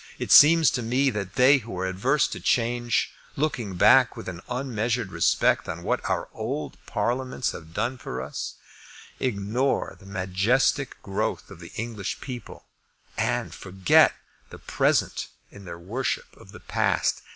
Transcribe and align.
It 0.17 0.31
seems 0.31 0.71
to 0.71 0.81
me 0.81 1.11
that 1.11 1.35
they 1.35 1.59
who 1.59 1.77
are 1.77 1.85
adverse 1.85 2.27
to 2.29 2.39
change, 2.39 3.13
looking 3.35 3.75
back 3.75 4.17
with 4.17 4.27
an 4.27 4.41
unmeasured 4.49 5.11
respect 5.11 5.69
on 5.69 5.83
what 5.83 6.03
our 6.09 6.27
old 6.33 6.83
Parliaments 6.87 7.51
have 7.51 7.71
done 7.75 7.99
for 7.99 8.19
us, 8.19 8.55
ignore 9.19 9.95
the 9.99 10.07
majestic 10.07 10.99
growth 11.03 11.51
of 11.51 11.59
the 11.59 11.71
English 11.75 12.19
people, 12.19 12.65
and 13.15 13.53
forget 13.53 14.13
the 14.49 14.57
present 14.57 15.27
in 15.51 15.65
their 15.65 15.77
worship 15.77 16.35
of 16.35 16.51
the 16.51 16.59
past. 16.59 17.21